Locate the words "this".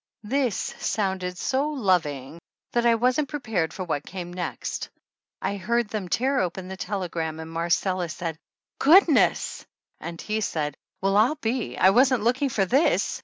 0.23-0.55, 12.65-13.19